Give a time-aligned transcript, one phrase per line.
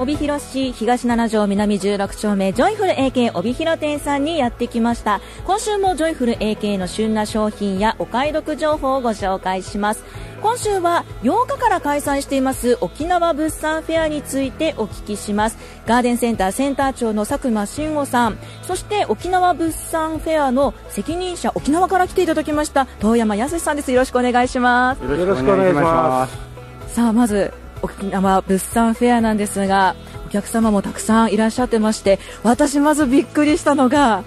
[0.00, 5.20] 帯広市東7条南16丁目ジョイフル AK 帯広店さんにやってきました。
[5.44, 10.02] 今週もジョイフル AK の旬な商品やお買い得情報をご紹介します。
[10.40, 15.58] 今週は8日から開催しています沖縄物産フェアについてお聞きします。
[15.86, 18.38] ガーデンセンターセンター長の佐久間慎吾さん。
[18.62, 23.92] そして沖縄物産フェアの責任者沖縄から来ていただきました遠山康さんです。
[23.92, 25.02] よろしくお願いします。
[25.02, 26.94] よろしくお願いします。
[26.94, 29.96] さあまず沖縄物産フェアなんですが
[30.26, 34.24] お客様もたくさんいらっしゃってまして私まずびっくりしたのが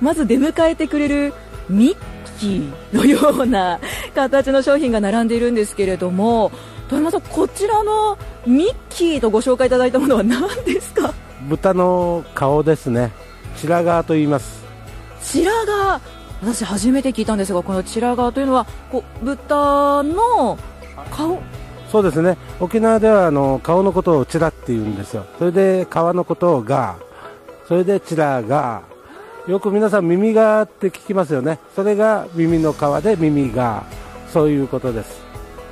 [0.00, 1.34] まず出迎えてくれる
[1.68, 1.96] ミッ
[2.38, 3.80] キーのような
[4.14, 6.52] 形の商品が並んでいるんですけれども
[6.88, 11.14] 富山さんこちらのミッキーとご紹介いただいたものは何ですか？
[11.48, 13.12] 豚の顔ですね。
[13.56, 14.64] 白髪と言います。
[15.22, 16.02] 白髪？
[16.42, 20.58] 私初めて聞いたんですがこの白髪というのはこう豚の
[21.10, 21.40] 顔？
[21.90, 22.36] そうですね。
[22.60, 25.26] 沖縄ではあの顔のことをチラって言うんですよ。
[25.38, 26.96] それで皮のことをガ
[27.66, 28.82] それでチラが
[29.48, 31.58] よく皆さん耳がって聞きますよね。
[31.74, 33.84] それが耳の皮で耳が
[34.32, 35.20] そういうことです。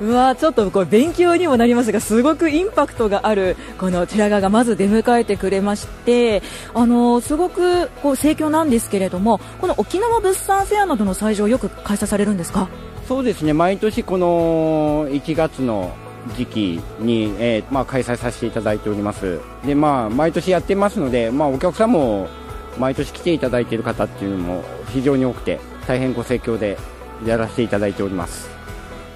[0.01, 6.41] うわちょっとこれ勉強にもなりますがすごくインパクトがあるこのチラガがまず出迎えてくれまして
[6.73, 12.69] あのすごくこう盛況なんですけれどもこの沖縄物産フェアなどの催事よく開催されるんですか？
[13.09, 13.51] そうですね。
[13.51, 15.91] 毎年この1月の
[16.35, 19.39] 時期に、えーまあ、開催させていただいております。
[19.65, 22.27] で、まあ、毎年やってますので、まあ、お客さんも
[22.77, 26.77] 毎年来ていただいている方っていうのも非常に多くて大変ご盛況で
[27.25, 28.49] やらせていただいております。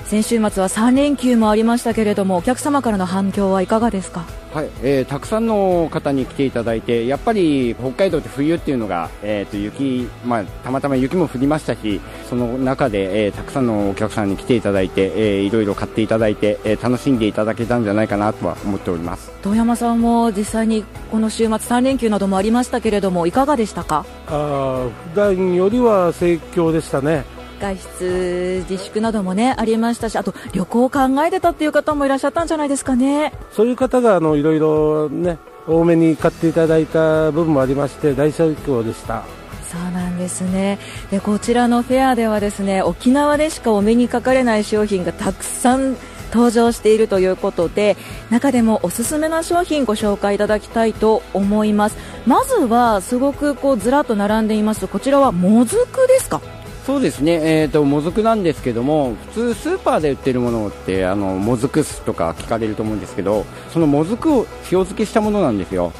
[0.06, 4.26] 先週末は3連休もありましたけれどもお客様からの反響はいかがですか？
[4.54, 19.32] はい、えー、たくさんの方に来ていただいてやっぱり北海道って冬っていうのが、えーと、雪、まあ、たまたま雪も降りましたしその中で、えー、たくさんのお客さんに来ていただいて、えー、いろいろ買っていただいて、えー、楽しんでいただけたんじゃないかなとは思っております。
[19.42, 24.06] 遠山さんも実際にこの週末3連休などもありましたけれどもいかがでしたか？
[24.28, 27.26] あ普段よりは盛況でしたね
[27.64, 33.32] 外出自粛などもねありましたしあと旅行を考えてたっていう方もいらっしゃったんじゃないですかね。
[33.54, 39.24] そういう方があのいろいろね多めに買っていただいた部分もありまして大盛況でした。
[39.72, 40.78] そうなんですね。
[41.10, 45.96] でこちらのフェアではですね沖縄でしかお目にかかれない商品がたくさん
[46.34, 47.96] 登場しているということで
[48.30, 51.98] 中でもおすすめな商品ご紹介いただきたいと思います。
[52.28, 54.86] まずはすごくこうずらっと並んでいます。
[54.88, 56.42] こちらはもずくですか？
[56.86, 65.94] そうですね、えーと、もずくなんですけども普通スーパーで売ってるものってあのもずく酢とか聞かれると思うんですけどそのもずくを塩漬けしたものなんですよ。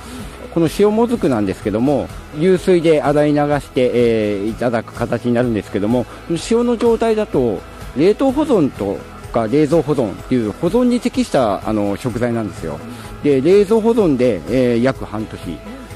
[0.54, 2.08] この塩もずくなんですけども
[2.38, 6.06] 流水で洗い流して、えー、いただく形になるんですけども
[6.52, 7.60] 塩の状態だと
[7.98, 9.00] 冷凍保存と
[9.32, 12.78] か冷蔵保存っていう保存に適したあの食材なんですよ。
[13.24, 15.40] で冷蔵保存で、えー、約半年。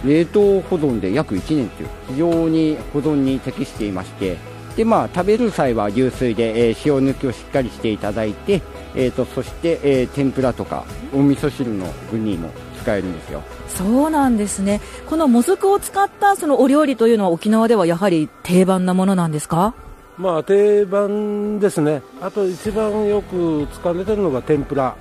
[0.05, 4.37] 冷凍保存で約1年という非常に保存に適していまして
[4.77, 8.61] でまあ、食べる際は流水で、えー、塩抜きをしっかりしていただいて、
[8.95, 13.41] えーと、そして、えー、天ぷらとかお味噌汁の具にも使えるんですよ。
[13.67, 14.79] そうなんですね。
[15.09, 19.73] このもずくを使ったそのお料理というのは沖縄ではやはり定番なものなんですか？
[20.15, 22.03] まあ定番ですね。
[22.21, 24.95] あと一番よく使われてるのが天ぷら。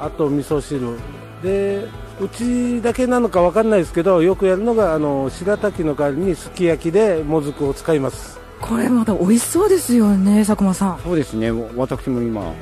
[0.00, 0.98] あと味噌汁。
[1.44, 1.86] で
[2.20, 11.00] うちだけなのか分かんないですけどよくやるのがあの白滝の代わりにすき焼きでもずくを使いますこれまた美味しそうですよね佐久間さん。
[11.02, 11.50] そうですね。
[11.76, 12.54] 私も今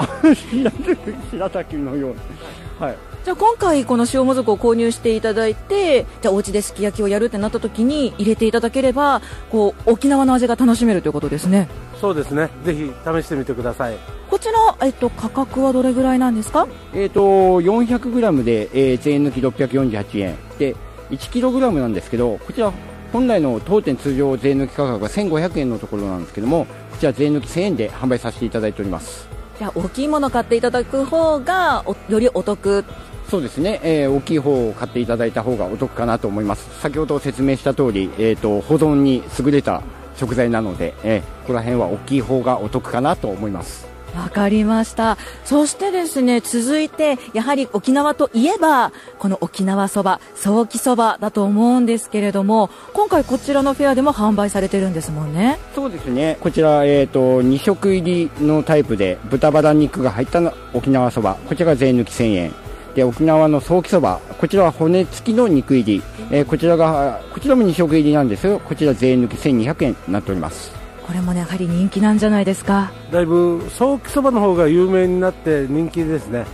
[1.30, 2.14] 白滝のよう
[2.82, 2.96] はい。
[3.24, 9.20] じゃあ今回この塩もずくを購入していただいてじゃあお家ですき焼きをやるってなった時に入れていただければ
[9.50, 11.68] こう沖縄の味が楽しめるということですね。
[12.00, 12.48] そうですね。
[12.64, 13.96] ぜひ試してみてください。
[14.30, 16.68] こちら、えっと、価格はどれぐらいなんですか？
[16.94, 17.20] えっ、と
[17.60, 20.36] 400g で、えー、税抜き648円。
[20.58, 20.76] で
[21.10, 22.70] 1kg なんですけどこちら
[23.12, 29.28] 本来の当店通常税抜き価格が1500円のところなんですけどもこちら税抜き1000円で販売させていただいております。
[29.58, 32.84] じゃあ大きいもの買っていただく方がよりお得。
[33.28, 36.80] そうですね、えー、大きい方を買っていただいた方がお得かなと思います。
[36.80, 39.82] 先ほど説明した通り、えーと、保存に優れた
[40.16, 45.16] 食材なので、えー、ここら辺は大きい方がお得かなと思いますわかりました。
[45.44, 55.58] そしてですね、続いて、やはり沖縄といえば、この沖縄そば、早期そばだと思うんですけれども、今回こちらのフェアでも販売されてるんですもんね。
[55.74, 56.38] そうですね。
[56.40, 62.54] こちら、えっ、ー、と、2食入りのタイプで、豚バラ肉が入ったの沖縄そば、こちらが税抜き1000円。
[62.94, 66.02] で、沖縄の早期そば、こちらは骨付きの肉入り。
[66.30, 68.58] えー、こちらが、こちらも2食入りなんですよ。
[68.58, 70.77] こちら税抜き1200円になっております。
[71.08, 72.92] これもねやはり人気なんじゃないですか。
[73.10, 76.44] だいぶソーキそばの方が有名になって人気ですね。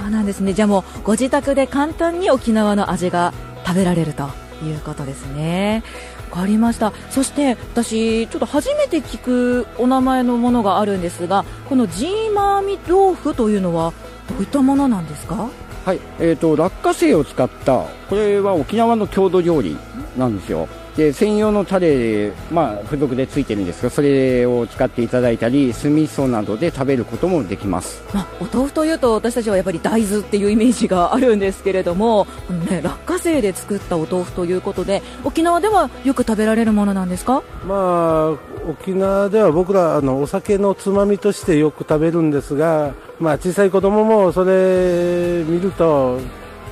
[0.00, 0.52] そうなんですね。
[0.52, 3.34] じゃあもうご自宅で簡単に沖縄の味が
[3.66, 4.28] 食べられると
[4.64, 5.82] いうことですね。
[6.30, 6.92] わかりました。
[7.10, 13.92] そして私ちょっと初めて聞くお名前のものがあるんですがこのジーマーミ豆腐というのは
[14.28, 15.48] どういったものなんですか？
[15.84, 19.76] はい、えーと、落花生を使ったこれは沖縄の郷土料理
[20.16, 32.26] なんですよで専用のタレ、まあ、付属でついてるんですがそれを使っていただいたり酢味噌などで食べることもできます、まあ、お豆腐というと私たちはやっぱり大豆っていうイメージがあるんですけれども、
[32.70, 38.30] ね、落花生で作ったお豆腐ということで沖縄ではよく食べられるものなんですか、まあ、
[38.68, 46.20] 沖縄では僕らあのお酒のつまみとしてよく食べるんですが、まあ、小さい子供もそれ見ると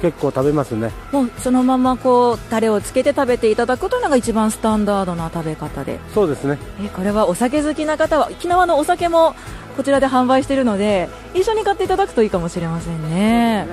[0.03, 0.91] 結構食べますね。
[1.13, 6.01] もうそのままこうタレをつけて食べていただくというのが一番スタンダードな食べ方で。
[6.13, 6.59] そうですね。
[6.85, 9.37] えこれはお酒好きな方は沖縄のお酒も
[9.77, 13.69] こちらで販売しているので一緒に買っていただくといいかもしれませんね、ね、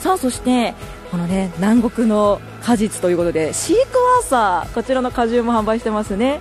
[0.00, 0.74] さあそして
[1.10, 6.40] このね南国の果実ということでシークワーサーこちらの果汁も販売してますね。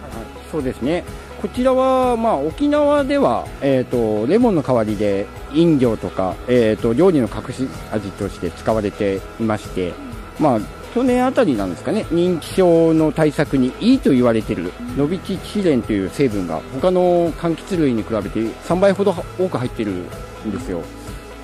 [0.52, 1.04] そうですね
[1.42, 9.94] こちらは、まあ、沖縄では、えーと、レモンの代わりで飲料とか、えーと、料理の隠し味として使われていまして、
[10.40, 10.60] まあ、
[10.96, 20.82] 去年あたりなんですかね認知症の対策にいいと言われているノビチチレンという成分が他の柑橘類に比べて3倍ほど多く入っているんですよ。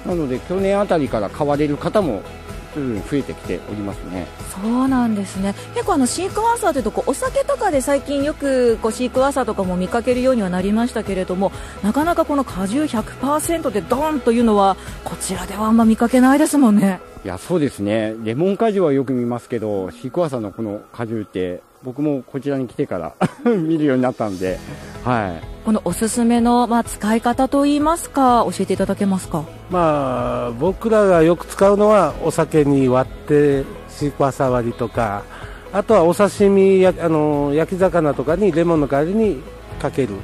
[0.07, 2.23] なので去年あたりから買われる方も
[2.75, 4.27] 増えてきておりますね。
[4.61, 5.53] そうなんですね。
[5.73, 11.51] 結構あのシークワーサーというとこうお酒とかで最近よくこうシークワーサーとかも見かけるようにはなりましたけれども
[11.83, 16.99] なかなかこの果汁100%でドンというのはこちらではあんま見かけないですもんね。
[17.23, 18.15] いやそうですね。
[18.23, 23.13] レモン果汁はよく見ますけどシークワーサーのこの果汁って僕もこちらに来てから
[23.49, 24.59] 見るようになったんで、
[25.03, 35.23] はい、このおすすめの、まあ、使い方といいますか教えていただけますか、まあ、僕らがよく使うのはお酒に割ってシークワーサー割りとか
[35.71, 39.41] あとはお刺身やあの焼き魚とかにレモンの代わりに
[39.79, 40.15] かける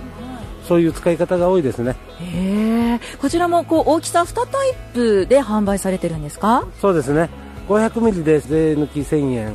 [0.68, 1.96] そういう使い方が多いですね。
[2.20, 6.68] へこちらもこう大きさ2タイプで販売されてるんですか？
[6.80, 7.32] そうですね。
[7.68, 9.54] 500ミリで税抜き1000円。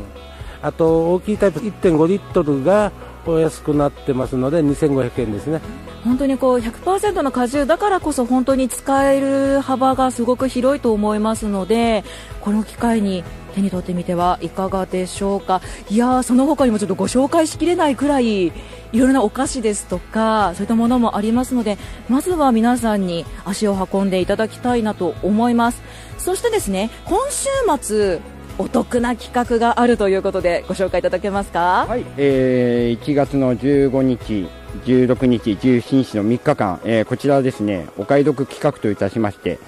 [0.61, 2.91] あと大きいタイプ1.5リットルが
[3.33, 5.61] お安くなってますので2500円ですね。
[6.05, 12.05] 本当にこう100%の果汁だからこそ本当に使える幅がすごく広いと思いますので
[12.43, 13.25] この機会に
[13.55, 15.63] 手に取ってみてはいかがでしょうか。
[15.89, 18.53] いやその他にもちょっとご紹介しきれないくらいい
[18.93, 21.79] ろいろなお菓子ですとかそういったものもありますので
[22.09, 25.83] まずは皆さんに足を運んでいただきたいなと思います。
[26.19, 27.49] そしてですね今週
[27.81, 28.21] 末
[28.59, 31.87] お得な企画があるということでご紹介いただけますか？
[31.89, 34.49] はい、えー、1月の15日
[34.85, 39.59] 16日、17日の3日間、えー、こちらはですね、お買い得企画といたしまして、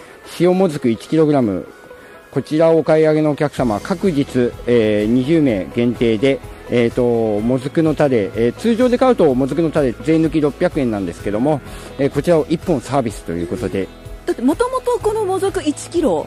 [0.40, 1.64] 塩もずく 1kg、
[2.32, 6.40] こちらをお買い上げのお客様、各日、えー、20名限定で、
[6.70, 11.60] えーと、もずくのタレ、えー、通常で買うともずくのタレ税抜き600円なんですけども、
[11.98, 13.88] えー、こちらを1本サービスということで。
[14.26, 16.26] だってもともとこのもずく1キロ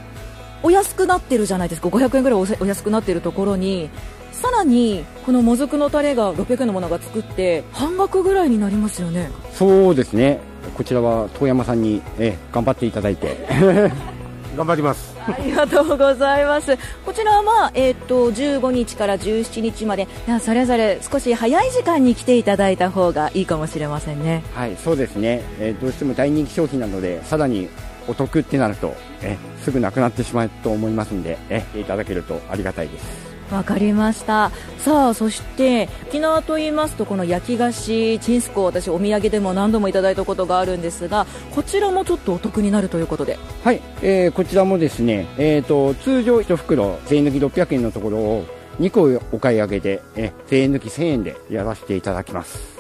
[0.64, 1.88] お安くなってるじゃないですか。
[1.90, 3.90] 500円ぐらいお安くなってるところに。
[4.32, 9.30] さらにこのもずくのタレが600円のものが作って半額ぐらいになりますよね。
[9.54, 10.40] そうですね。
[10.78, 13.38] こちらは遠山さんに、え頑張っていただいて。
[14.56, 15.16] 頑張ります。
[15.26, 16.78] ありがとうございます。
[17.06, 20.08] こちらは、まあえーと、15日から17日まで。
[20.42, 24.44] それぞれ少し早い時間に来ていただいた方がいいかもしれませんね。
[24.54, 27.70] はいそうですね、えー、どうしても大人気商品なのでさらに
[28.08, 33.30] お得ってなるとえすぐなくなってしまうと思いますんでえいただけるとありがたいです。
[33.52, 34.52] わかりました。
[34.78, 43.38] さあそして沖縄と言いますとこの焼き菓子チンスコ私お土産でも何度もいただいたことがあるんですがこちらもちょっとお得になるということで。
[43.64, 48.46] はい、えー、こちらもですね、えーと、通常1袋税抜き600円のところを
[48.80, 52.79] 2個お買い上げで、え税抜き1000円でやらせていただきます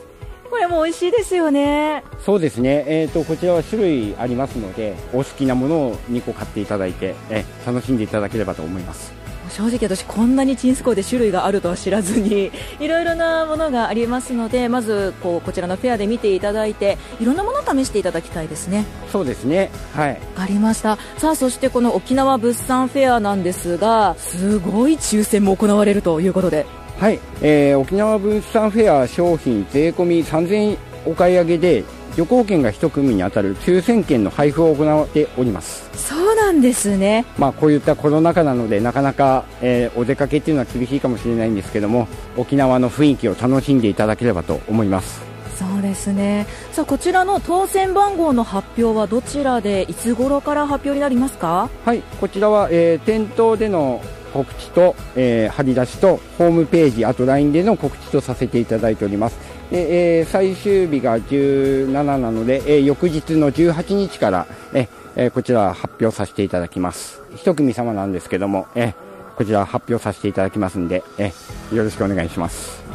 [0.69, 2.03] も美味しいですよね。
[2.23, 9.19] そうですね、えーと、こちらは種類ありますのでお好きなものを2個買っていただいて、え楽しんでいただければと思います。
[9.49, 18.85] 正直私こんなにチンスコーで種類があるとは知らずに いろいろなものがありますのでまずこうこちらのフェアで見ていただいていろんなものを試していただきたいですね。
[19.11, 19.71] そうですね。
[19.95, 20.19] はい。
[20.37, 20.97] ありました。
[21.17, 26.65] さあそしてこの沖縄物産フェアなんですがすごい抽選も行われるということで
[26.99, 31.83] はい、えー、沖縄物産フェア商品税込み3000円お買い上げで
[32.17, 35.89] 旅行券が1組に当たる抽選券の配布を行っております。
[35.93, 45.21] そうなんですね、まあ、こういったコロナ禍なのでなかなか、えー、お出かけっていうのは厳しいかもしれないんですけども沖縄の雰囲気を楽しんでいただければと思います。
[45.55, 46.47] そうですね。
[46.71, 51.69] さあこちらの当選番号の発表はどちらでいつ頃から発表になりますか？
[51.85, 52.01] はい。
[52.19, 54.01] こちらは、えー、店頭での
[54.33, 59.37] 告知と、えー、張り出しとホームページあと LINE での告知とさせていただいております。
[59.71, 67.21] で、えー、最終日が17なので、えー、翌日の18日から、えー、こちら発表させていただきます。
[67.35, 68.93] 一組様なんですけども、えー、
[69.35, 72.88] こちら発表させていただきますんで、えー、よろしくお願いします。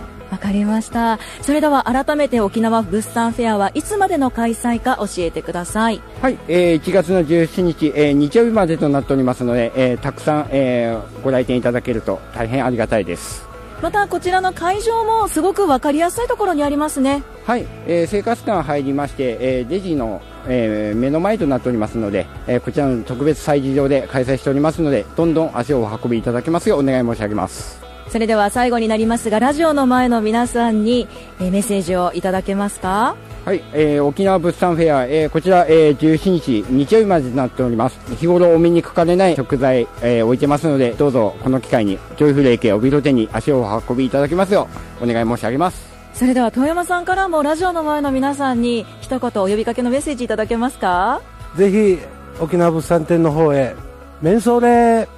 [0.45, 1.19] かりました。
[1.41, 6.03] それでは改めて沖縄物産フェアはいつまでの開催か教えてください。
[6.21, 13.49] はい、えー、1月の17日、えー、日曜日までとなっておりますので、えー、たくさん、えー、ご来店いただけると大変ありがたいです。
[13.83, 17.23] またこちらの会場もすごく分かりやすいところにありますね。
[17.45, 27.84] はい、えー、生活館入りまして、えー、レジの、えー、目の前となっておりますので、えー、こちらの特別催事場で開催しておりますのでどんどん足をお運びいただけますようお願い申し上げます
[28.15, 31.09] それでは最後になりますがラジオの前の皆さんに、
[31.41, 33.17] えー、メッセージをいただけますか？
[33.45, 37.99] はい、えー、沖縄物産フェア、えー、こちら、えー、17日日曜日までとなっております。
[38.15, 44.69] 日頃お目にかかれない食材、えー、置いてますのでどうぞこの機会にジョイフル駅帯広店に足をお運びいただきますよ
[45.01, 45.85] うお願い申し上げます。
[46.13, 51.21] それでは遠山さんからもラジオの前の皆さんに一言お呼びかけのメッセージいただけますか？
[51.57, 51.99] ぜひ
[52.41, 53.75] 沖縄物産展の方へ
[54.23, 55.09] メンソーレ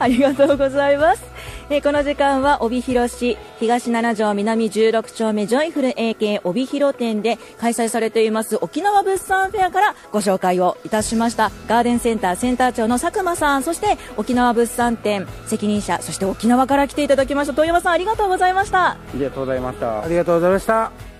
[0.00, 1.30] ありがとうございます
[1.72, 11.50] えー、この時間は帯広市東7条南16丁目ジョイフル AK 帯広店で開催されています沖縄物産フェアからご紹介をいたしました。
[11.68, 18.90] ガーデンセンターセンター長の佐久間さんそして沖縄物産展責任者そして沖縄から来ていただきました遠山さんありがとうございました。
[18.90, 20.02] ありがとうございました。
[20.02, 21.11] ありがとうございました